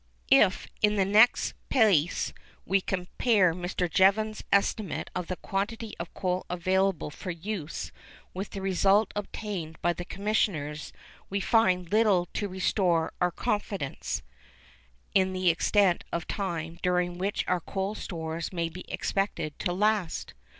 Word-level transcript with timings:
If, 0.31 0.65
in 0.81 0.95
the 0.95 1.05
next 1.05 1.53
place, 1.69 2.33
we 2.65 2.81
compare 2.81 3.53
Mr. 3.53 3.87
Jevons's 3.87 4.43
estimate 4.51 5.11
of 5.13 5.27
the 5.27 5.35
quantity 5.35 5.93
of 5.99 6.11
coal 6.15 6.43
available 6.49 7.11
for 7.11 7.29
use 7.29 7.91
with 8.33 8.49
the 8.49 8.63
result 8.63 9.13
obtained 9.15 9.79
by 9.83 9.93
the 9.93 10.03
Commissioners, 10.03 10.91
we 11.29 11.39
find 11.39 11.91
little 11.91 12.25
to 12.33 12.47
restore 12.49 13.13
our 13.21 13.29
confidence 13.29 14.23
in 15.13 15.33
the 15.33 15.49
extent 15.51 16.03
of 16.11 16.27
time 16.27 16.79
during 16.81 17.19
which 17.19 17.45
our 17.47 17.59
coal 17.61 17.93
stores 17.93 18.51
may 18.51 18.69
be 18.69 18.83
expected 18.91 19.59
to 19.59 19.71
last. 19.71 20.33